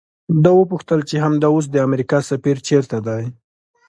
ده 0.43 0.51
وپوښتل 0.59 0.99
چې 1.09 1.15
همدا 1.25 1.47
اوس 1.53 1.65
د 1.71 1.75
امریکا 1.87 2.17
سفیر 2.29 2.57
چیرته 2.67 2.97
دی؟ 3.05 3.23